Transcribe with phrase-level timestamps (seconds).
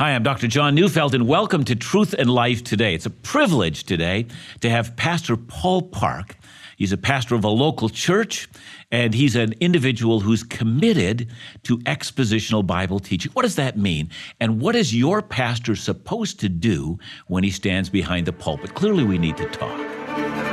[0.00, 0.46] Hi, I'm Dr.
[0.46, 2.94] John Neufeld, and welcome to Truth and Life Today.
[2.94, 4.28] It's a privilege today
[4.62, 6.38] to have Pastor Paul Park.
[6.78, 8.48] He's a pastor of a local church,
[8.90, 11.28] and he's an individual who's committed
[11.64, 13.30] to expositional Bible teaching.
[13.32, 14.08] What does that mean?
[14.40, 18.74] And what is your pastor supposed to do when he stands behind the pulpit?
[18.74, 20.49] Clearly, we need to talk.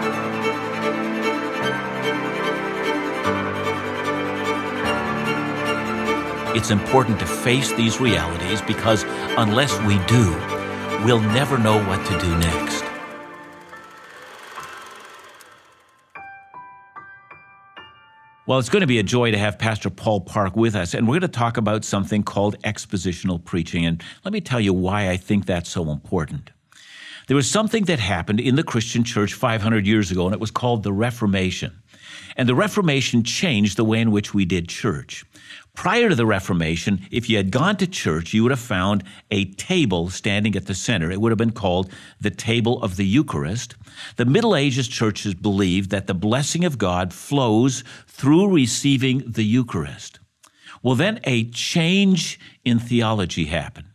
[6.58, 9.04] It's important to face these realities because
[9.38, 10.32] unless we do,
[11.06, 12.84] we'll never know what to do next.
[18.48, 21.08] Well, it's going to be a joy to have Pastor Paul Park with us, and
[21.08, 23.86] we're going to talk about something called expositional preaching.
[23.86, 26.50] And let me tell you why I think that's so important.
[27.28, 30.50] There was something that happened in the Christian church 500 years ago, and it was
[30.50, 31.84] called the Reformation.
[32.36, 35.26] And the Reformation changed the way in which we did church.
[35.78, 39.46] Prior to the Reformation, if you had gone to church, you would have found a
[39.54, 41.12] table standing at the center.
[41.12, 43.76] It would have been called the table of the Eucharist.
[44.16, 50.20] The Middle Ages churches believed that the blessing of God flows through receiving the Eucharist.
[50.82, 53.90] Well, then a change in theology happened.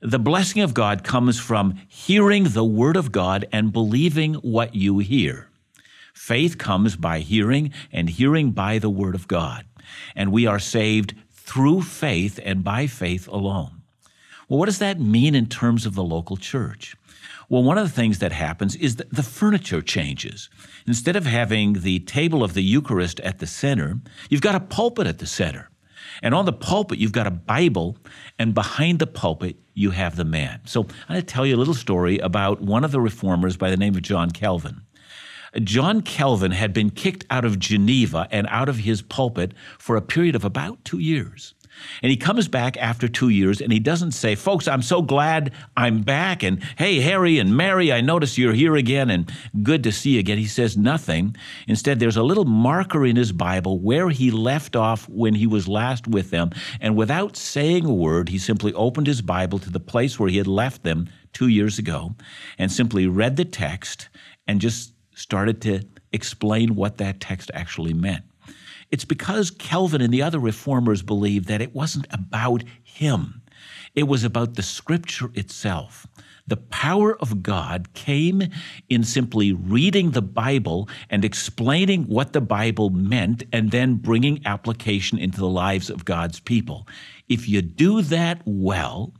[0.00, 5.00] The blessing of God comes from hearing the Word of God and believing what you
[5.00, 5.50] hear.
[6.14, 9.66] Faith comes by hearing, and hearing by the Word of God
[10.14, 13.82] and we are saved through faith and by faith alone.
[14.48, 16.96] Well, what does that mean in terms of the local church?
[17.48, 20.48] Well, one of the things that happens is that the furniture changes.
[20.86, 25.08] Instead of having the table of the Eucharist at the center, you've got a pulpit
[25.08, 25.68] at the center.
[26.22, 27.96] And on the pulpit, you've got a Bible,
[28.38, 30.60] and behind the pulpit, you have the man.
[30.64, 33.70] So I'm going to tell you a little story about one of the reformers by
[33.70, 34.82] the name of John Calvin.
[35.62, 40.02] John Calvin had been kicked out of Geneva and out of his pulpit for a
[40.02, 41.54] period of about two years.
[42.02, 45.52] And he comes back after two years and he doesn't say, Folks, I'm so glad
[45.76, 46.42] I'm back.
[46.42, 49.30] And hey, Harry and Mary, I notice you're here again and
[49.62, 50.38] good to see you again.
[50.38, 51.36] He says nothing.
[51.66, 55.68] Instead, there's a little marker in his Bible where he left off when he was
[55.68, 56.50] last with them.
[56.80, 60.38] And without saying a word, he simply opened his Bible to the place where he
[60.38, 62.14] had left them two years ago
[62.58, 64.08] and simply read the text
[64.46, 65.82] and just started to
[66.12, 68.24] explain what that text actually meant.
[68.90, 73.42] It's because Calvin and the other reformers believed that it wasn't about him,
[73.94, 76.06] it was about the scripture itself.
[76.46, 78.42] The power of God came
[78.88, 85.16] in simply reading the Bible and explaining what the Bible meant and then bringing application
[85.18, 86.88] into the lives of God's people.
[87.28, 89.12] If you do that well,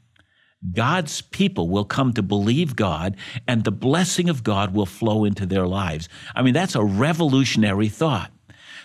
[0.72, 3.16] God's people will come to believe God
[3.48, 6.08] and the blessing of God will flow into their lives.
[6.34, 8.30] I mean, that's a revolutionary thought.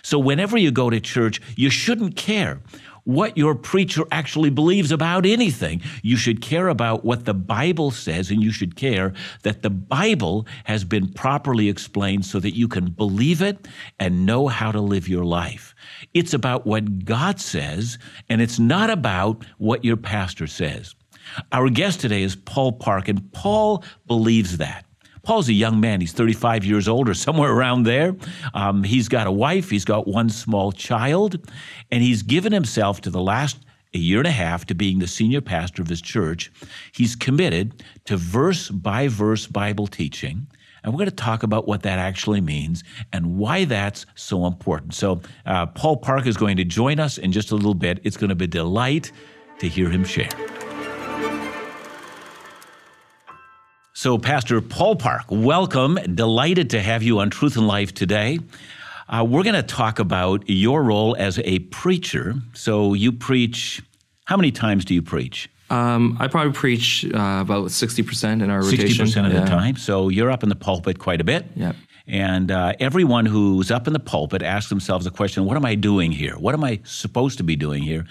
[0.02, 2.60] So, whenever you go to church, you shouldn't care
[3.06, 5.80] what your preacher actually believes about anything.
[6.02, 10.46] You should care about what the Bible says, and you should care that the Bible
[10.64, 13.68] has been properly explained so that you can believe it
[14.00, 15.74] and know how to live your life.
[16.14, 17.98] It's about what God says,
[18.28, 20.94] and it's not about what your pastor says.
[21.52, 24.84] Our guest today is Paul Park, and Paul believes that.
[25.22, 26.00] Paul's a young man.
[26.00, 28.14] He's 35 years old or somewhere around there.
[28.54, 31.50] Um, he's got a wife, he's got one small child,
[31.90, 33.58] and he's given himself to the last
[33.92, 36.52] a year and a half to being the senior pastor of his church.
[36.92, 40.46] He's committed to verse by verse Bible teaching.
[40.84, 44.94] And we're going to talk about what that actually means and why that's so important.
[44.94, 47.98] So, uh, Paul Park is going to join us in just a little bit.
[48.04, 49.10] It's going to be a delight
[49.58, 50.28] to hear him share.
[53.98, 55.94] So, Pastor Paul Park, welcome.
[55.94, 58.40] Delighted to have you on Truth and Life today.
[59.08, 62.34] Uh, we're going to talk about your role as a preacher.
[62.52, 63.82] So, you preach,
[64.26, 65.48] how many times do you preach?
[65.70, 69.06] Um, I probably preach uh, about 60% in our rotation.
[69.06, 69.40] 60% of yeah.
[69.40, 69.76] the time.
[69.76, 71.46] So, you're up in the pulpit quite a bit.
[71.56, 71.72] Yeah.
[72.06, 75.74] And uh, everyone who's up in the pulpit asks themselves the question what am I
[75.74, 76.36] doing here?
[76.36, 78.04] What am I supposed to be doing here?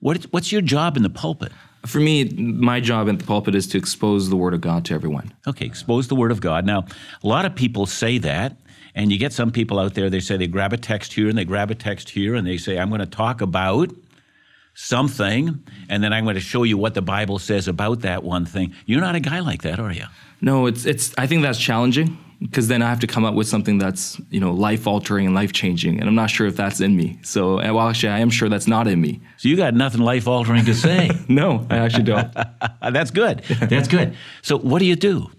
[0.00, 1.52] What, what's your job in the pulpit?
[1.86, 4.94] For me, my job at the pulpit is to expose the Word of God to
[4.94, 5.32] everyone.
[5.46, 6.64] Okay, expose the Word of God.
[6.64, 6.86] Now,
[7.22, 8.56] a lot of people say that,
[8.94, 11.36] and you get some people out there, they say they grab a text here and
[11.36, 13.90] they grab a text here, and they say, I'm going to talk about
[14.74, 18.46] something, and then I'm going to show you what the Bible says about that one
[18.46, 18.74] thing.
[18.86, 20.06] You're not a guy like that, are you?
[20.40, 21.14] No, it's it's.
[21.16, 24.38] I think that's challenging because then I have to come up with something that's you
[24.38, 27.18] know life altering and life changing, and I'm not sure if that's in me.
[27.22, 29.20] So, well, actually, I am sure that's not in me.
[29.38, 31.10] So you got nothing life altering to say?
[31.28, 32.32] no, I actually don't.
[32.92, 33.42] that's good.
[33.44, 34.14] That's good.
[34.42, 35.30] So, what do you do?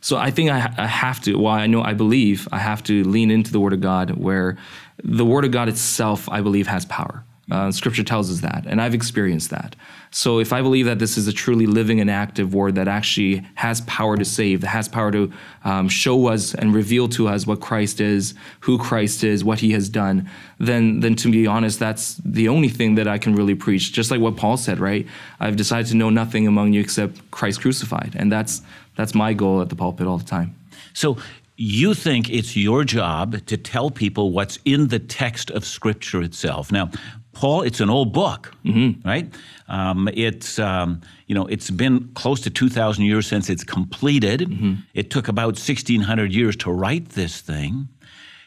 [0.00, 1.36] So I think I, I have to.
[1.36, 4.56] Well, I know I believe I have to lean into the Word of God, where
[5.02, 7.24] the Word of God itself, I believe, has power.
[7.52, 9.76] Uh, scripture tells us that, and I've experienced that.
[10.10, 13.46] So if I believe that this is a truly living and active word that actually
[13.56, 15.30] has power to save, that has power to
[15.62, 19.72] um, show us and reveal to us what Christ is, who Christ is, what He
[19.72, 23.54] has done, then then to be honest, that's the only thing that I can really
[23.54, 23.92] preach.
[23.92, 25.06] Just like what Paul said, right?
[25.38, 28.62] I've decided to know nothing among you except Christ crucified, and that's
[28.96, 30.54] that's my goal at the pulpit all the time.
[30.94, 31.18] So
[31.56, 36.72] you think it's your job to tell people what's in the text of Scripture itself.
[36.72, 36.90] Now,
[37.32, 39.06] Paul, it's an old book, mm-hmm.
[39.08, 39.32] right?
[39.68, 44.40] Um, it's um, you know it's been close to two thousand years since it's completed.
[44.40, 44.74] Mm-hmm.
[44.94, 47.88] It took about sixteen hundred years to write this thing,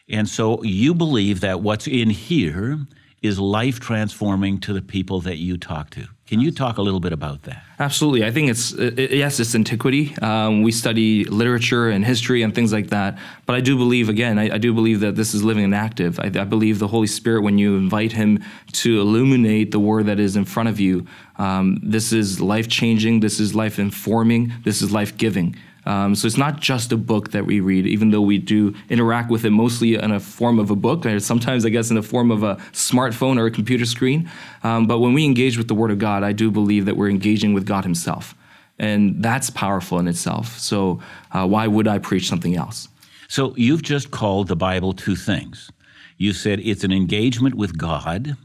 [0.07, 2.79] and so you believe that what's in here
[3.21, 6.07] is life transforming to the people that you talk to.
[6.27, 7.63] Can you talk a little bit about that?
[7.77, 8.25] Absolutely.
[8.25, 10.17] I think it's, it, yes, it's antiquity.
[10.23, 13.19] Um, we study literature and history and things like that.
[13.45, 16.19] But I do believe, again, I, I do believe that this is living and active.
[16.19, 20.19] I, I, believe the Holy Spirit, when you invite Him to illuminate the word that
[20.19, 21.05] is in front of you,
[21.37, 25.55] um, this is life changing, this is life informing, this is life giving.
[25.85, 29.29] Um, so it's not just a book that we read, even though we do interact
[29.29, 32.01] with it mostly in a form of a book, or sometimes I guess in the
[32.01, 34.29] form of a smartphone or a computer screen.
[34.63, 37.09] Um, but when we engage with the Word of God, I do believe that we're
[37.09, 38.33] engaging with God Himself.
[38.77, 40.57] And that's powerful in itself.
[40.57, 40.99] So
[41.31, 42.89] uh, why would I preach something else?
[43.27, 45.71] So you've just called the Bible two things.
[46.17, 48.37] You said it's an engagement with God,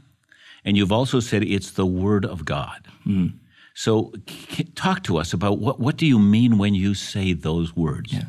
[0.65, 2.85] and you've also said it's the Word of God.
[3.05, 3.33] Mm.
[3.73, 4.11] So,
[4.75, 8.11] talk to us about what, what do you mean when you say those words?
[8.11, 8.25] Yeah.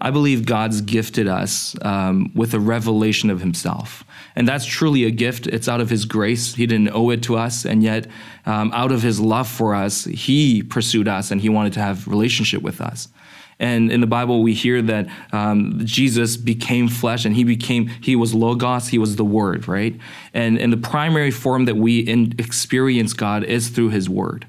[0.00, 4.04] I believe God's gifted us um, with a revelation of Himself.
[4.34, 5.46] And that's truly a gift.
[5.48, 6.54] It's out of His grace.
[6.54, 7.66] He didn't owe it to us.
[7.66, 8.06] And yet,
[8.46, 12.08] um, out of His love for us, He pursued us and He wanted to have
[12.08, 13.08] relationship with us.
[13.58, 18.14] And in the Bible, we hear that um, Jesus became flesh and he became, he
[18.14, 19.98] was Logos, he was the Word, right?
[20.34, 24.46] And, and the primary form that we in, experience God is through his Word.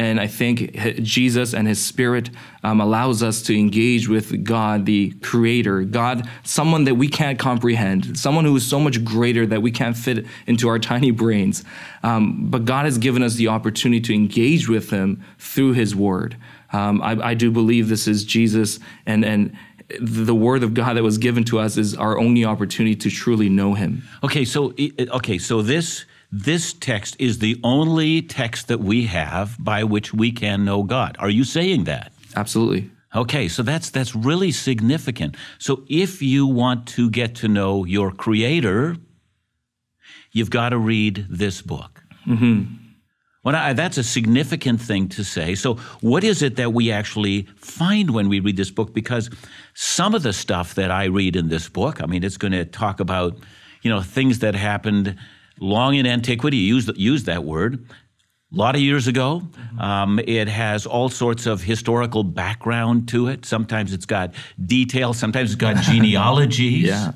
[0.00, 2.30] And I think Jesus and his spirit
[2.64, 8.18] um, allows us to engage with God, the creator, God, someone that we can't comprehend,
[8.18, 11.64] someone who is so much greater that we can't fit into our tiny brains.
[12.02, 16.34] Um, but God has given us the opportunity to engage with him through his word.
[16.72, 19.54] Um, I, I do believe this is Jesus and, and,
[20.00, 23.48] the word of God that was given to us is our only opportunity to truly
[23.48, 24.04] know him.
[24.22, 29.84] Okay, so okay, so this this text is the only text that we have by
[29.84, 31.16] which we can know God.
[31.18, 32.12] Are you saying that?
[32.36, 32.90] Absolutely.
[33.14, 35.36] Okay, so that's that's really significant.
[35.58, 38.96] So if you want to get to know your creator,
[40.30, 42.04] you've got to read this book.
[42.26, 42.76] Mm-hmm.
[43.42, 45.54] Well, I, that's a significant thing to say.
[45.54, 48.92] So, what is it that we actually find when we read this book?
[48.92, 49.30] Because
[49.74, 52.66] some of the stuff that I read in this book, I mean, it's going to
[52.66, 53.38] talk about,
[53.82, 55.16] you know, things that happened
[55.60, 57.86] long in antiquity, used, used that word.
[58.52, 59.42] A lot of years ago.
[59.44, 59.80] Mm-hmm.
[59.80, 63.46] Um, it has all sorts of historical background to it.
[63.46, 64.34] Sometimes it's got
[64.64, 66.88] details, sometimes it's got genealogies.
[66.88, 67.12] yeah.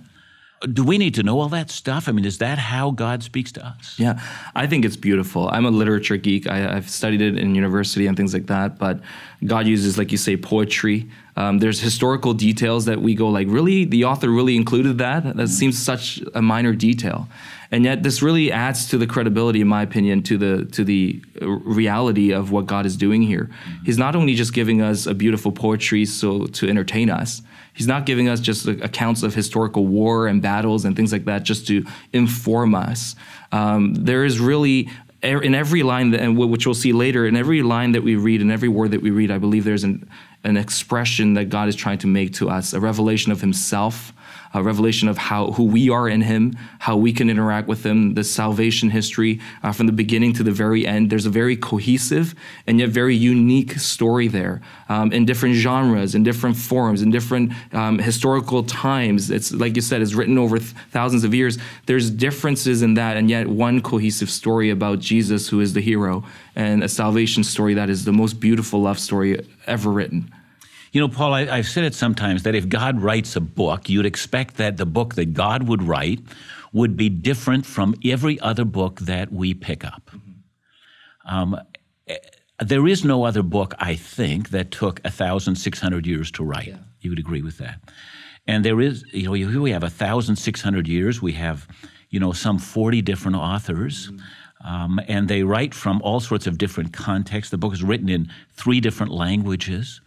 [0.72, 2.08] Do we need to know all that stuff?
[2.08, 3.96] I mean, is that how God speaks to us?
[3.98, 4.18] Yeah,
[4.54, 5.48] I think it's beautiful.
[5.50, 6.46] I'm a literature geek.
[6.46, 8.78] I, have studied it in university and things like that.
[8.78, 9.00] But
[9.44, 11.10] God uses, like you say, poetry.
[11.36, 15.36] Um, there's historical details that we go like, really, the author really included that.
[15.36, 17.28] That seems such a minor detail
[17.74, 21.22] and yet this really adds to the credibility in my opinion to the to the
[21.40, 23.50] reality of what god is doing here.
[23.84, 27.42] He's not only just giving us a beautiful poetry so to entertain us
[27.74, 31.42] he's not giving us just accounts of historical war and battles and things like that
[31.42, 33.16] just to inform us.
[33.52, 34.88] Um, there is really
[35.22, 38.50] in every line that, which we'll see later in every line that we read in
[38.50, 40.06] every word that we read i believe there's an,
[40.44, 44.12] an expression that god is trying to make to us a revelation of himself
[44.54, 48.14] a revelation of how who we are in Him, how we can interact with Him,
[48.14, 51.10] the salvation history uh, from the beginning to the very end.
[51.10, 52.34] There's a very cohesive
[52.66, 57.52] and yet very unique story there um, in different genres, in different forms, in different
[57.72, 59.30] um, historical times.
[59.30, 61.58] It's like you said, it's written over th- thousands of years.
[61.86, 66.24] There's differences in that, and yet one cohesive story about Jesus, who is the hero,
[66.54, 70.32] and a salvation story that is the most beautiful love story ever written.
[70.94, 74.06] You know, Paul, I, have said it sometimes that if God writes a book, you'd
[74.06, 76.20] expect that the book that God would write
[76.72, 80.08] would be different from every other book that we pick up.
[80.14, 81.34] Mm-hmm.
[81.36, 81.60] Um,
[82.06, 82.16] eh,
[82.60, 86.68] there is no other book, I think, that took 1,600 years to write.
[86.68, 86.78] Yeah.
[87.00, 87.80] You would agree with that.
[88.46, 91.20] And there is, you know, here we have 1,600 years.
[91.20, 91.66] We have,
[92.10, 94.10] you know, some 40 different authors.
[94.12, 94.18] Mm-hmm.
[94.64, 97.50] Um, and they write from all sorts of different contexts.
[97.50, 100.00] The book is written in three different languages.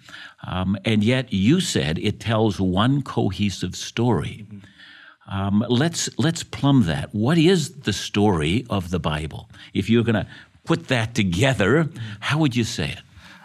[0.46, 4.46] Um, and yet, you said it tells one cohesive story.
[4.48, 4.60] Mm-hmm.
[5.29, 7.13] Um, let's let's plumb that.
[7.13, 9.50] What is the story of the Bible?
[9.74, 10.27] If you're going to
[10.63, 11.89] put that together,
[12.20, 13.00] how would you say it?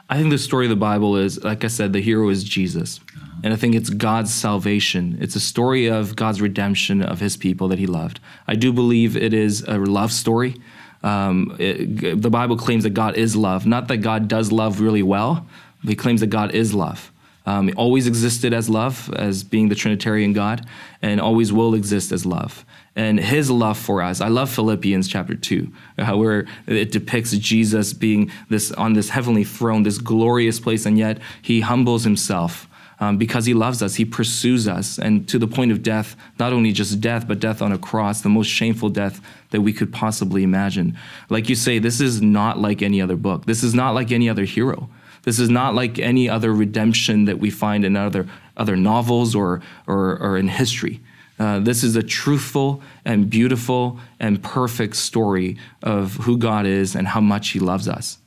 [0.08, 3.00] I think the story of the Bible is, like I said, the hero is Jesus.
[3.42, 5.16] And I think it's God's salvation.
[5.20, 8.20] It's a story of God's redemption of his people that he loved.
[8.46, 10.60] I do believe it is a love story.
[11.02, 15.02] Um, it, the Bible claims that God is love, not that God does love really
[15.02, 15.46] well,
[15.86, 17.12] he claims that God is love.
[17.44, 20.66] Um, he always existed as love, as being the Trinitarian God,
[21.00, 22.64] and always will exist as love.
[22.94, 24.20] And his love for us.
[24.20, 29.44] I love Philippians chapter 2, uh, where it depicts Jesus being this on this heavenly
[29.44, 32.68] throne, this glorious place, and yet he humbles himself
[33.00, 33.96] um, because he loves us.
[33.96, 37.60] He pursues us, and to the point of death, not only just death, but death
[37.60, 39.20] on a cross, the most shameful death
[39.50, 40.96] that we could possibly imagine.
[41.28, 43.46] Like you say, this is not like any other book.
[43.46, 44.88] This is not like any other hero.
[45.22, 48.26] This is not like any other redemption that we find in other
[48.56, 51.00] other novels or or, or in history.
[51.38, 57.08] Uh, this is a truthful and beautiful and perfect story of who God is and
[57.08, 58.18] how much He loves us.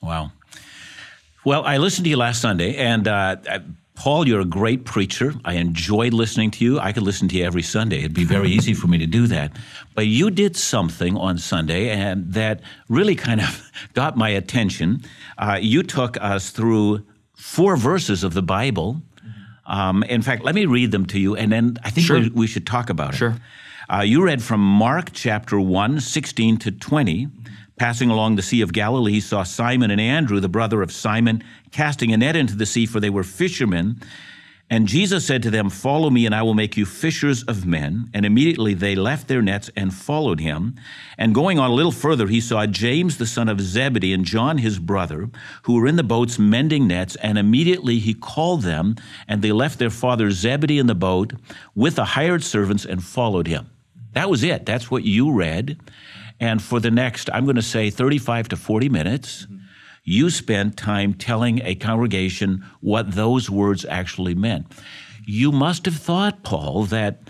[0.00, 0.32] Wow.
[1.44, 3.36] Well, I listened to you last Sunday, and uh,
[3.94, 5.34] Paul, you're a great preacher.
[5.44, 6.80] I enjoyed listening to you.
[6.80, 7.98] I could listen to you every Sunday.
[8.00, 9.52] It'd be very easy for me to do that.
[9.94, 15.02] But you did something on Sunday and that really kind of got my attention.
[15.38, 19.00] Uh, you took us through four verses of the Bible.
[19.66, 22.20] Um, in fact, let me read them to you, and then I think Sure.
[22.20, 23.16] we, we should talk about it.
[23.16, 23.36] Sure.
[23.90, 27.28] Uh, you read from Mark chapter 1, 16 to 20.
[27.76, 31.42] Passing along the Sea of Galilee, he saw Simon and Andrew, the brother of Simon,
[31.72, 34.00] casting a net into the sea, for they were fishermen.
[34.70, 38.08] And Jesus said to them, Follow me, and I will make you fishers of men.
[38.14, 40.76] And immediately they left their nets and followed him.
[41.18, 44.58] And going on a little further, he saw James the son of Zebedee and John
[44.58, 45.28] his brother,
[45.64, 47.16] who were in the boats mending nets.
[47.16, 48.96] And immediately he called them,
[49.28, 51.34] and they left their father Zebedee in the boat
[51.74, 53.68] with the hired servants and followed him.
[54.12, 54.64] That was it.
[54.64, 55.78] That's what you read.
[56.40, 59.46] And for the next, I'm going to say 35 to 40 minutes,
[60.02, 64.66] you spent time telling a congregation what those words actually meant.
[65.26, 67.22] You must have thought, Paul, that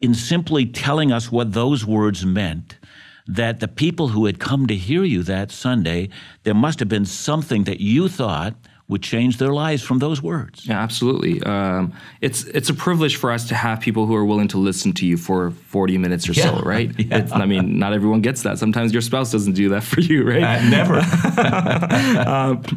[0.00, 2.78] in simply telling us what those words meant,
[3.26, 6.10] that the people who had come to hear you that Sunday,
[6.42, 8.54] there must have been something that you thought
[8.88, 10.66] would change their lives from those words.
[10.66, 11.42] Yeah, absolutely.
[11.42, 14.92] Um, it's it's a privilege for us to have people who are willing to listen
[14.94, 16.92] to you for forty minutes or so, right?
[17.06, 17.18] Yeah.
[17.18, 18.58] It's, I mean, not everyone gets that.
[18.58, 20.62] Sometimes your spouse doesn't do that for you, right?
[20.64, 21.02] never.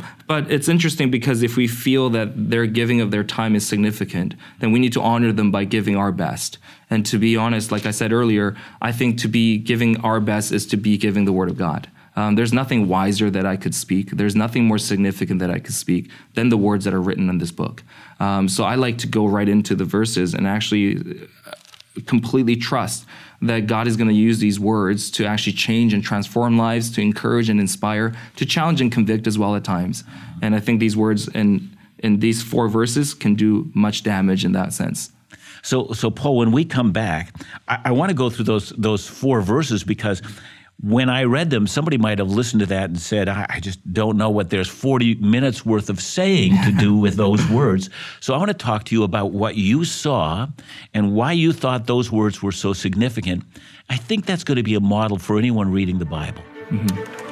[0.30, 4.36] But it's interesting because if we feel that their giving of their time is significant,
[4.60, 6.60] then we need to honor them by giving our best.
[6.92, 10.52] And to be honest, like I said earlier, I think to be giving our best
[10.52, 11.90] is to be giving the Word of God.
[12.20, 14.12] Um, there's nothing wiser that I could speak.
[14.12, 17.38] There's nothing more significant that I could speak than the words that are written in
[17.38, 17.82] this book.
[18.20, 20.98] Um, so I like to go right into the verses and actually
[21.48, 21.52] uh,
[22.06, 23.06] completely trust
[23.42, 27.02] that God is going to use these words to actually change and transform lives, to
[27.02, 30.04] encourage and inspire, to challenge and convict as well at times.
[30.42, 34.54] And I think these words in in these four verses can do much damage in
[34.54, 35.12] that sense.
[35.62, 37.34] So, so Paul, when we come back,
[37.68, 40.22] I, I want to go through those those four verses because
[40.82, 43.94] when I read them, somebody might have listened to that and said, I, I just
[43.94, 47.90] don't know what there's 40 minutes worth of saying to do with those words.
[48.22, 50.48] So I want to talk to you about what you saw
[50.94, 53.44] and why you thought those words were so significant.
[53.90, 56.44] I think that's going to be a model for anyone reading the Bible.
[56.70, 57.29] Mm-hmm.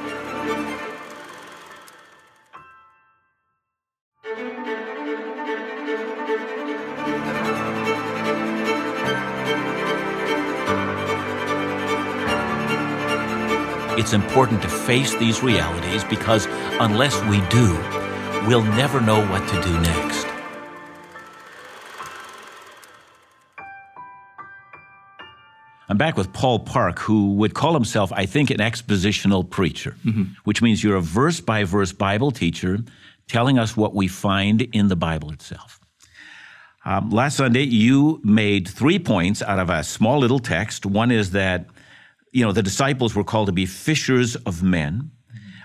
[13.97, 16.45] It's important to face these realities because
[16.79, 17.73] unless we do,
[18.47, 20.27] we'll never know what to do next.
[25.89, 29.95] I'm back with Paul Park, who would call himself, I think, an expositional preacher,
[30.43, 32.79] which means you're a verse by verse Bible teacher
[33.27, 35.79] telling us what we find in the Bible itself.
[36.85, 40.85] Um, last Sunday, you made three points out of a small little text.
[40.85, 41.65] One is that,
[42.31, 45.11] you know, the disciples were called to be fishers of men.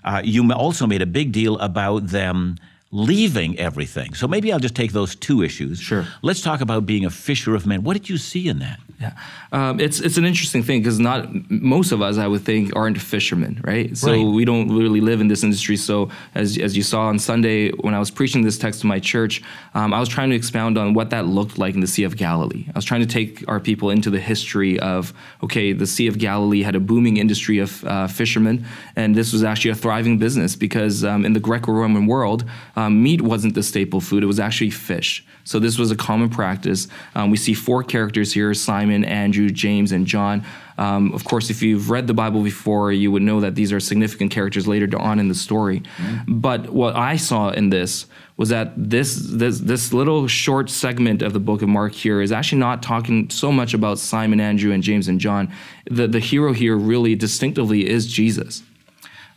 [0.04, 2.56] Uh, you also made a big deal about them
[2.92, 4.12] leaving everything.
[4.14, 5.80] So maybe I'll just take those two issues.
[5.80, 6.06] Sure.
[6.20, 7.82] Let's talk about being a fisher of men.
[7.82, 8.78] What did you see in that?
[9.00, 9.14] Yeah,
[9.50, 13.00] um, it's it's an interesting thing because not most of us, I would think, aren't
[13.00, 13.96] fishermen, right?
[13.96, 14.24] So Right.
[14.24, 15.76] we don't really live in this industry.
[15.76, 19.00] So as as you saw on Sunday when I was preaching this text to my
[19.00, 19.42] church,
[19.74, 22.16] um, I was trying to expound on what that looked like in the Sea of
[22.16, 22.66] Galilee.
[22.68, 26.18] I was trying to take our people into the history of okay, the Sea of
[26.18, 30.54] Galilee had a booming industry of uh, fishermen, and this was actually a thriving business
[30.54, 32.44] because um, in the Greco-Roman world,
[32.82, 35.24] um, meat wasn't the staple food, it was actually fish.
[35.44, 36.88] So this was a common practice.
[37.14, 40.44] Um, we see four characters here Simon, Andrew, James, and John.
[40.78, 43.80] Um, of course, if you've read the Bible before, you would know that these are
[43.80, 45.80] significant characters later on in the story.
[45.80, 46.40] Mm-hmm.
[46.40, 51.32] But what I saw in this was that this, this this little short segment of
[51.32, 54.82] the book of Mark here is actually not talking so much about Simon, Andrew, and
[54.82, 55.52] James and John.
[55.90, 58.62] The the hero here really distinctively is Jesus.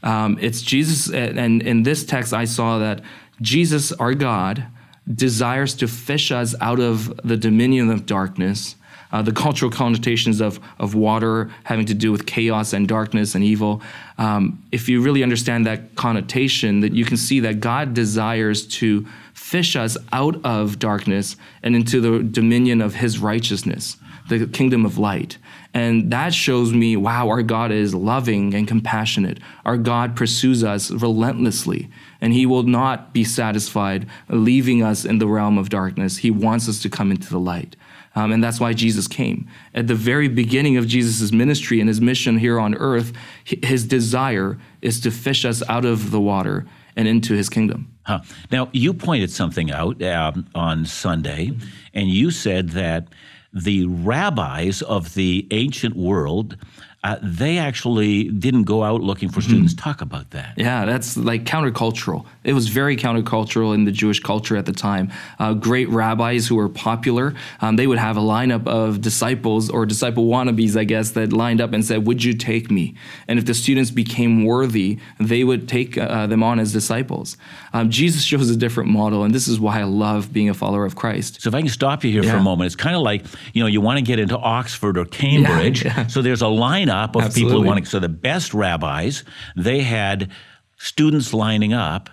[0.03, 3.01] Um, it's Jesus, and in this text, I saw that
[3.41, 4.65] Jesus, our God,
[5.13, 8.75] desires to fish us out of the dominion of darkness.
[9.11, 13.45] Uh, the cultural connotations of, of water having to do with chaos and darkness and
[13.45, 13.81] evil.
[14.17, 19.05] Um, if you really understand that connotation, that you can see that God desires to
[19.33, 23.95] fish us out of darkness and into the dominion of His righteousness,
[24.27, 25.37] the kingdom of light.
[25.73, 29.39] And that shows me, wow, our God is loving and compassionate.
[29.65, 31.89] Our God pursues us relentlessly,
[32.25, 36.17] and He will not be satisfied leaving us in the realm of darkness.
[36.17, 37.75] He wants us to come into the light.
[38.15, 39.47] Um, and that's why Jesus came.
[39.75, 43.13] At the very beginning of Jesus' ministry and his mission here on earth,
[43.43, 46.65] his desire is to fish us out of the water
[46.95, 47.93] and into his kingdom.
[48.07, 48.21] Huh.
[48.51, 51.51] Now, you pointed something out um, on Sunday,
[51.93, 53.09] and you said that
[53.53, 56.57] the rabbis of the ancient world
[57.05, 59.75] uh, they actually didn't go out looking for students.
[59.75, 59.89] Mm-hmm.
[59.89, 60.55] Talk about that.
[60.57, 62.25] Yeah, that's like countercultural.
[62.43, 65.11] It was very countercultural in the Jewish culture at the time.
[65.37, 69.85] Uh, great rabbis who were popular, um, they would have a lineup of disciples or
[69.85, 72.95] disciple wannabes, I guess, that lined up and said, Would you take me?
[73.27, 77.37] And if the students became worthy, they would take uh, them on as disciples.
[77.71, 80.85] Um, Jesus shows a different model, and this is why I love being a follower
[80.85, 81.43] of Christ.
[81.43, 82.31] So if I can stop you here yeah.
[82.31, 84.97] for a moment, it's kind of like, you know, you want to get into Oxford
[84.97, 86.07] or Cambridge, yeah, yeah.
[86.07, 87.41] so there's a lineup of Absolutely.
[87.41, 87.89] people who want to.
[87.89, 89.23] So the best rabbis,
[89.55, 90.31] they had
[90.77, 92.09] students lining up.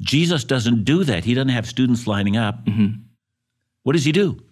[0.00, 1.24] Jesus doesn't do that.
[1.24, 2.64] He doesn't have students lining up.
[2.64, 3.02] Mm-hmm.
[3.82, 4.42] What does he do?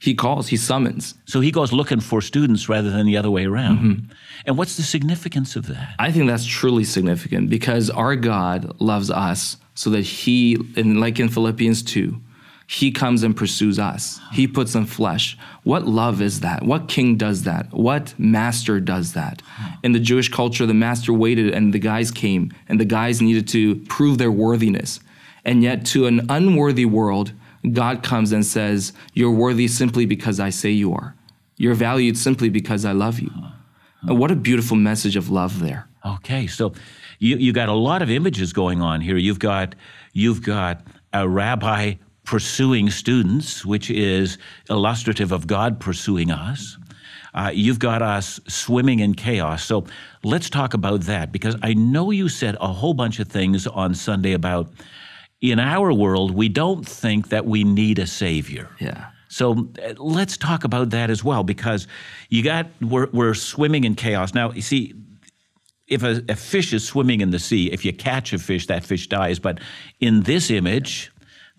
[0.00, 1.14] He calls, he summons.
[1.26, 3.78] So he goes looking for students rather than the other way around.
[3.78, 4.12] Mm-hmm.
[4.46, 5.94] And what's the significance of that?
[5.98, 11.20] I think that's truly significant because our God loves us so that he, and like
[11.20, 12.18] in Philippians 2,
[12.72, 14.20] he comes and pursues us.
[14.30, 15.36] He puts on flesh.
[15.64, 16.62] What love is that?
[16.62, 17.72] What king does that?
[17.72, 19.42] What master does that?
[19.82, 23.48] In the Jewish culture, the master waited and the guys came, and the guys needed
[23.48, 25.00] to prove their worthiness.
[25.44, 27.32] And yet, to an unworthy world,
[27.72, 31.16] God comes and says, You're worthy simply because I say you are.
[31.56, 33.32] You're valued simply because I love you.
[34.02, 35.88] And what a beautiful message of love there.
[36.06, 36.72] Okay, so
[37.18, 39.16] you, you got a lot of images going on here.
[39.16, 39.74] You've got
[40.12, 41.94] you've got a rabbi
[42.30, 44.38] pursuing students, which is
[44.68, 46.78] illustrative of God pursuing us.
[47.34, 49.64] Uh, you've got us swimming in chaos.
[49.64, 49.84] So
[50.22, 53.94] let's talk about that because I know you said a whole bunch of things on
[53.94, 54.70] Sunday about
[55.40, 58.70] in our world, we don't think that we need a savior.
[58.78, 59.10] Yeah.
[59.26, 61.88] So uh, let's talk about that as well because
[62.28, 64.34] you got, we're, we're swimming in chaos.
[64.34, 64.94] Now, you see,
[65.88, 68.84] if a, a fish is swimming in the sea, if you catch a fish, that
[68.84, 69.40] fish dies.
[69.40, 69.58] But
[69.98, 71.10] in this image,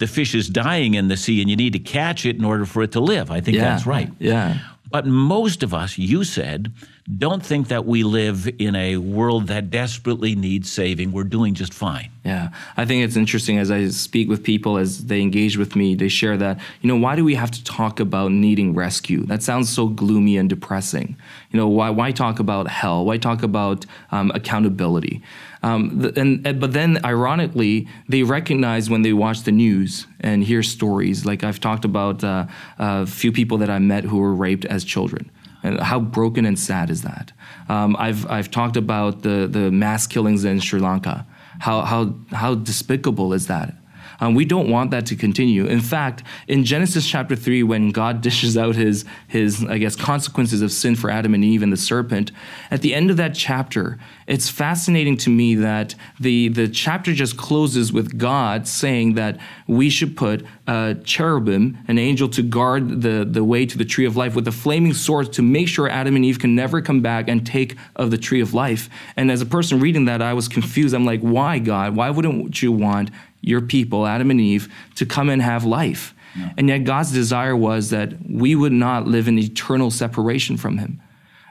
[0.02, 2.66] the fish is dying in the sea and you need to catch it in order
[2.66, 3.30] for it to live.
[3.30, 4.10] I think yeah, that's right.
[4.18, 4.58] Yeah.
[4.90, 6.74] But most of us, you said,
[7.18, 11.12] don't think that we live in a world that desperately needs saving.
[11.12, 12.10] We're doing just fine.
[12.26, 12.50] Yeah.
[12.78, 16.10] I think it's interesting as I speak with people, as they engage with me, they
[16.10, 19.24] share that, you know, why do we have to talk about needing rescue?
[19.26, 21.16] That sounds so gloomy and depressing.
[21.52, 23.06] You know, why, why talk about hell?
[23.06, 25.22] Why talk about um, accountability?
[25.64, 31.26] Um, and, but then, ironically, they recognize when they watch the news and hear stories.
[31.26, 32.48] Like I've talked about uh,
[32.80, 35.30] a few people that I met who were raped as children.
[35.64, 37.32] And how broken and sad is that?
[37.70, 41.28] Um, I've, I've talked about the, the mass killings in Sri Lanka.
[41.60, 43.76] How, how, how despicable is that?
[44.22, 45.66] Um, we don't want that to continue.
[45.66, 50.62] In fact, in Genesis chapter 3, when God dishes out his, his, I guess, consequences
[50.62, 52.32] of sin for Adam and Eve and the serpent,
[52.70, 57.36] at the end of that chapter, it's fascinating to me that the, the chapter just
[57.36, 63.28] closes with God saying that we should put a cherubim, an angel, to guard the,
[63.28, 66.16] the way to the tree of life with a flaming sword to make sure Adam
[66.16, 68.88] and Eve can never come back and take of the tree of life.
[69.18, 70.94] And as a person reading that, I was confused.
[70.94, 71.96] I'm like, why, God?
[71.96, 73.10] Why wouldn't you want
[73.42, 76.14] your people, Adam and Eve, to come and have life.
[76.38, 76.52] Yeah.
[76.58, 81.02] And yet God's desire was that we would not live in eternal separation from Him.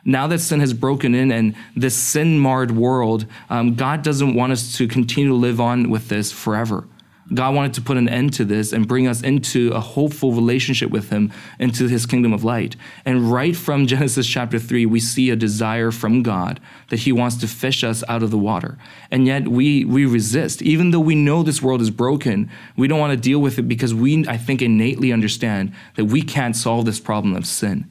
[0.04, 4.52] Now that sin has broken in and this sin marred world, um, God doesn't want
[4.52, 6.86] us to continue to live on with this forever.
[7.32, 10.90] God wanted to put an end to this and bring us into a hopeful relationship
[10.90, 12.76] with Him, into His kingdom of light.
[13.04, 17.36] And right from Genesis chapter 3, we see a desire from God that He wants
[17.36, 18.78] to fish us out of the water.
[19.10, 20.60] And yet we, we resist.
[20.62, 23.68] Even though we know this world is broken, we don't want to deal with it
[23.68, 27.88] because we, I think, innately understand that we can't solve this problem of sin.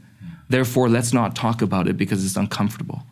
[0.50, 3.04] Therefore, let's not talk about it because it's uncomfortable.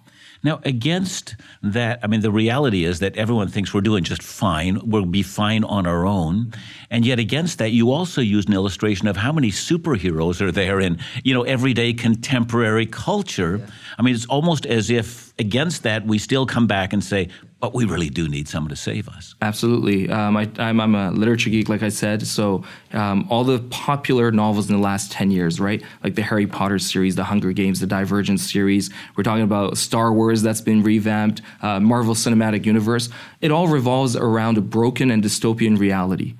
[0.44, 4.80] Now, against that, I mean, the reality is that everyone thinks we're doing just fine.
[4.84, 6.54] We'll be fine on our own.
[6.90, 10.80] And yet, against that, you also use an illustration of how many superheroes are there
[10.80, 13.58] in, you know, everyday contemporary culture.
[13.58, 13.66] Yeah.
[13.98, 17.74] I mean, it's almost as if against that, we still come back and say, but
[17.74, 19.34] we really do need someone to save us.
[19.42, 20.10] Absolutely.
[20.10, 22.26] Um, I, am a literature geek, like I said.
[22.28, 25.82] So um, all the popular novels in the last 10 years, right?
[26.04, 28.92] Like the Harry Potter series, the Hunger Games, the Divergent series.
[29.16, 33.10] We're talking about Star Wars that's been revamped, uh, Marvel Cinematic Universe.
[33.42, 36.36] It all revolves around a broken and dystopian reality.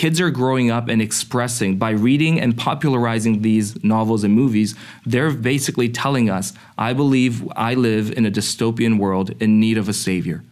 [0.00, 4.74] Kids are growing up and expressing by reading and popularizing these novels and movies.
[5.04, 9.88] They're basically telling us, I believe I live in a dystopian world in need of
[9.88, 10.42] a savior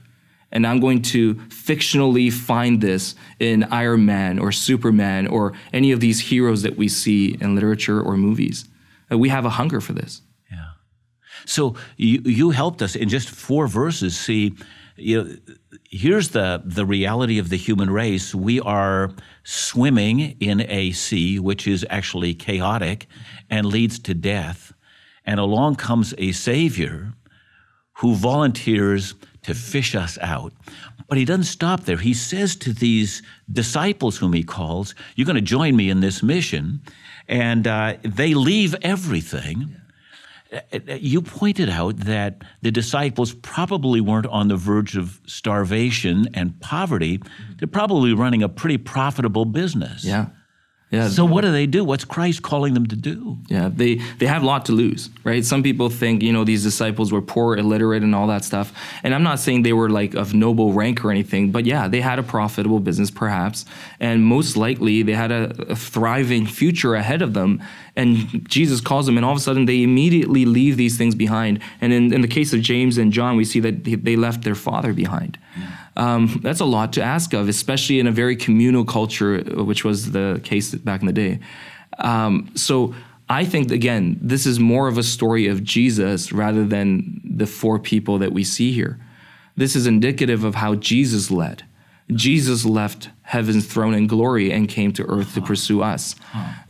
[0.51, 6.01] and I'm going to fictionally find this in Iron Man or Superman or any of
[6.01, 8.67] these heroes that we see in literature or movies.
[9.13, 10.23] Uh, we have a hunger for this.
[10.51, 10.71] Yeah.
[11.45, 14.55] So you, you helped us in just four verses see,
[14.99, 15.37] you know,
[15.91, 18.35] here's the, the reality of the human race.
[18.35, 19.11] We are
[19.45, 23.07] swimming in a sea which is actually chaotic
[23.49, 24.73] and leads to death.
[25.25, 27.15] And along comes a savior
[27.95, 30.53] who volunteers to fish us out.
[31.09, 31.97] But he doesn't stop there.
[31.97, 36.23] He says to these disciples whom he calls, You're going to join me in this
[36.23, 36.83] mission.
[37.29, 39.75] And uh, they leave everything.
[40.89, 47.21] You pointed out that the disciples probably weren't on the verge of starvation and poverty.
[47.59, 50.05] They're probably running a pretty profitable business.
[50.05, 50.27] Yeah.
[50.91, 51.09] Yeah.
[51.09, 51.85] So what do they do?
[51.85, 53.37] What's Christ calling them to do?
[53.49, 55.45] Yeah, they they have a lot to lose, right?
[55.45, 58.73] Some people think you know these disciples were poor, illiterate, and all that stuff.
[59.03, 62.01] And I'm not saying they were like of noble rank or anything, but yeah, they
[62.01, 63.67] had a profitable business perhaps,
[64.01, 67.63] and most likely they had a, a thriving future ahead of them.
[67.95, 71.61] And Jesus calls them, and all of a sudden they immediately leave these things behind.
[71.81, 74.55] And in, in the case of James and John, we see that they left their
[74.55, 75.37] father behind.
[75.59, 75.67] Yeah.
[75.99, 80.13] Um, that's a lot to ask of, especially in a very communal culture, which was
[80.13, 81.41] the case back in the day.
[81.99, 82.95] Um, so
[83.29, 87.79] I think, again, this is more of a story of Jesus rather than the four
[87.79, 88.99] people that we see here.
[89.57, 91.65] This is indicative of how Jesus led.
[92.13, 96.15] Jesus left heaven's throne and glory and came to earth to pursue us.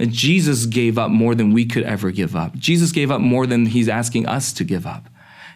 [0.00, 2.56] Jesus gave up more than we could ever give up.
[2.56, 5.08] Jesus gave up more than he's asking us to give up.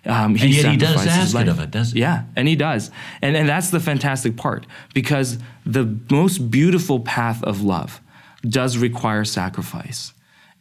[0.05, 2.01] Um, he and yet he does ask it of it, doesn't he?
[2.01, 2.91] Yeah, and he does.
[3.21, 8.01] And, and that's the fantastic part because the most beautiful path of love
[8.43, 10.13] does require sacrifice.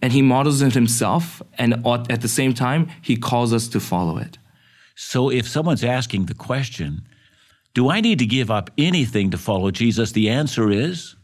[0.03, 4.17] And he models it himself, and at the same time, he calls us to follow
[4.17, 4.37] it.
[4.95, 7.03] So if someone's asking the question,
[7.73, 10.11] do I need to give up anything to follow Jesus?
[10.11, 11.15] The answer is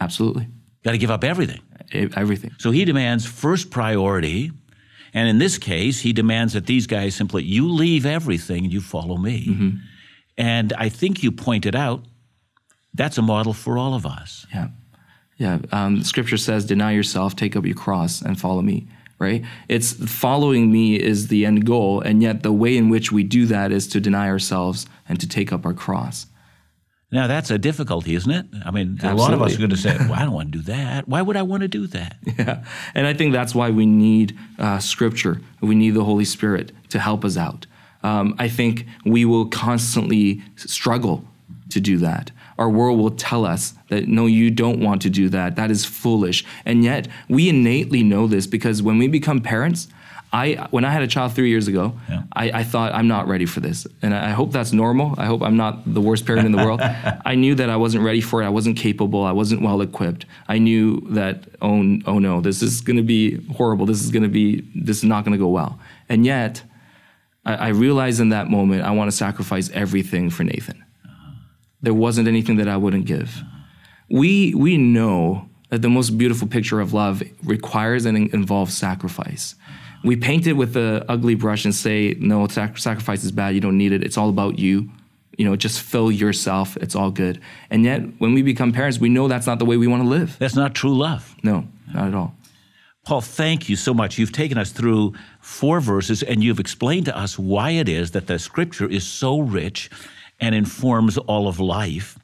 [0.00, 0.48] absolutely.
[0.82, 1.60] Got to give up everything.
[1.92, 2.52] Everything.
[2.58, 4.50] So he demands first priority
[5.16, 8.82] and in this case, he demands that these guys simply, you leave everything and you
[8.82, 9.46] follow me.
[9.46, 9.76] Mm-hmm.
[10.36, 12.04] And I think you pointed out
[12.92, 14.46] that's a model for all of us.
[14.52, 14.68] Yeah.
[15.38, 15.58] Yeah.
[15.72, 19.42] Um, scripture says, deny yourself, take up your cross, and follow me, right?
[19.70, 22.02] It's following me is the end goal.
[22.02, 25.26] And yet the way in which we do that is to deny ourselves and to
[25.26, 26.26] take up our cross.
[27.16, 28.44] Now that's a difficulty, isn't it?
[28.62, 29.08] I mean, Absolutely.
[29.10, 31.08] a lot of us are going to say, "Well, I don't want to do that.
[31.08, 32.62] Why would I want to do that?" Yeah,
[32.94, 35.40] and I think that's why we need uh, Scripture.
[35.62, 37.66] We need the Holy Spirit to help us out.
[38.02, 41.24] Um, I think we will constantly struggle
[41.70, 42.32] to do that.
[42.58, 45.56] Our world will tell us that no, you don't want to do that.
[45.56, 46.44] That is foolish.
[46.66, 49.88] And yet, we innately know this because when we become parents,
[50.36, 52.24] I when I had a child three years ago, yeah.
[52.34, 55.14] I, I, thought I'm not ready for this, and I hope that's normal.
[55.16, 56.80] I hope I'm not the worst parent in the world.
[57.24, 58.46] I knew that I wasn't ready for it.
[58.46, 59.24] I wasn't capable.
[59.24, 60.26] I wasn't well equipped.
[60.46, 63.86] I knew that oh oh no, this is going to be horrible.
[63.86, 65.80] This is going to be this is not going to go well.
[66.10, 66.62] And yet,
[67.46, 70.84] I, I, realized in that moment I want to sacrifice everything for Nathan.
[71.04, 71.32] Uh-huh.
[71.80, 73.38] There wasn't anything that I wouldn't give.
[73.38, 73.62] Uh-huh.
[74.10, 79.54] We we know that the most beautiful picture of love requires and involves sacrifice
[80.04, 83.54] we paint it with the ugly brush and say, no, sac- sacrifice is bad.
[83.54, 84.02] You don't need it.
[84.02, 84.90] It's all about you.
[85.36, 86.76] You know, just fill yourself.
[86.78, 87.40] It's all good.
[87.70, 90.08] And yet, when we become parents, we know that's not the way we want to
[90.08, 90.36] live.
[90.38, 91.34] That's not true love.
[91.42, 92.34] No, not at all.
[93.04, 94.18] Paul, thank you so much.
[94.18, 98.26] You've taken us through four verses and you've explained to us why it is that
[98.26, 99.90] the scripture is so rich
[100.40, 102.18] and informs all of life.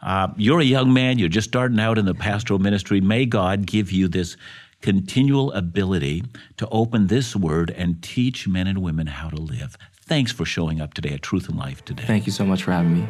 [0.00, 3.00] Uh, you're a young man, you're just starting out in the pastoral ministry.
[3.00, 4.36] May God give you this
[4.80, 6.24] continual ability
[6.56, 9.76] to open this word and teach men and women how to live.
[10.02, 12.04] Thanks for showing up today at Truth and Life today.
[12.04, 13.08] Thank you so much for having me.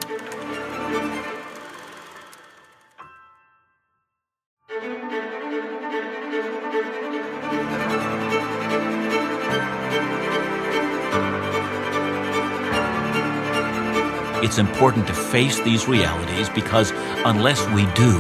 [14.40, 16.92] It's important to face these realities because
[17.26, 18.18] unless we do,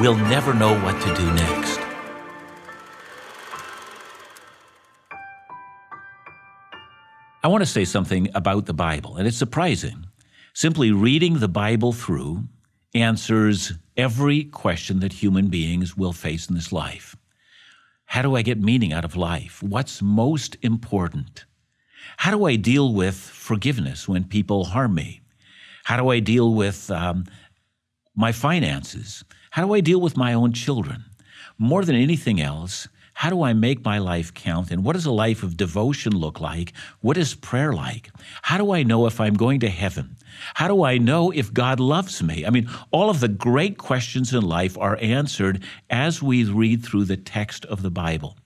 [0.00, 1.85] we'll never know what to do next.
[7.46, 10.06] I want to say something about the Bible, and it's surprising.
[10.52, 12.48] Simply reading the Bible through
[12.92, 17.14] answers every question that human beings will face in this life.
[18.06, 19.62] How do I get meaning out of life?
[19.62, 21.44] What's most important?
[22.16, 25.20] How do I deal with forgiveness when people harm me?
[25.84, 27.26] How do I deal with um,
[28.16, 29.22] my finances?
[29.52, 31.04] How do I deal with my own children?
[31.58, 34.70] More than anything else, how do I make my life count?
[34.70, 36.74] And what does a life of devotion look like?
[37.00, 38.10] What is prayer like?
[38.42, 40.18] How do I know if I'm going to heaven?
[40.52, 42.44] How do I know if God loves me?
[42.44, 47.06] I mean, all of the great questions in life are answered as we read through
[47.06, 48.36] the text of the Bible.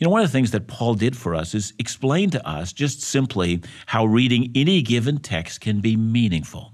[0.00, 2.72] You know, one of the things that Paul did for us is explain to us
[2.72, 6.72] just simply how reading any given text can be meaningful.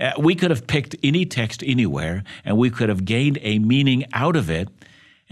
[0.00, 4.04] Uh, we could have picked any text anywhere and we could have gained a meaning
[4.12, 4.68] out of it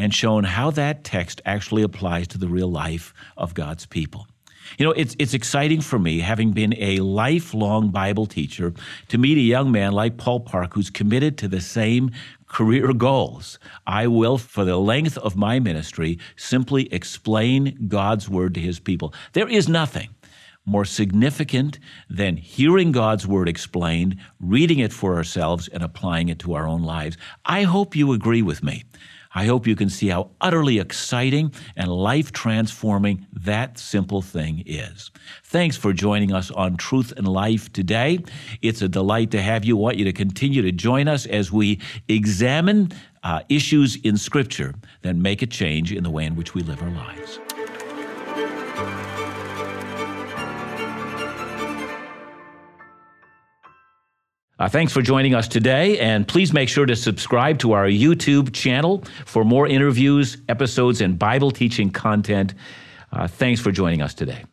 [0.01, 4.27] and shown how that text actually applies to the real life of God's people.
[4.79, 8.73] You know, it's, it's exciting for me, having been a lifelong Bible teacher,
[9.09, 12.13] to meet a young man like Paul Park who's committed to the same
[12.47, 13.59] career goals.
[13.87, 19.13] I will, for the length of my ministry, simply explain God's word to his people.
[19.35, 20.09] There is nothing
[20.65, 26.55] more significant than hearing God's word explained, reading it for ourselves, and applying it to
[26.55, 27.19] our own lives.
[27.45, 28.85] I hope you agree with me.
[29.35, 35.11] I hope you can see how utterly exciting and life transforming that simple thing is.
[35.45, 38.25] Thanks for joining us on Truth and Life today.
[38.61, 39.79] It's a delight to have you.
[39.79, 44.75] I want you to continue to join us as we examine uh, issues in Scripture
[45.03, 47.39] that make a change in the way in which we live our lives.
[54.61, 58.53] Uh, thanks for joining us today, and please make sure to subscribe to our YouTube
[58.53, 62.53] channel for more interviews, episodes, and Bible teaching content.
[63.11, 64.45] Uh, thanks for joining us today.